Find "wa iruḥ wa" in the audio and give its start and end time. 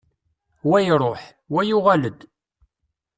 0.69-1.61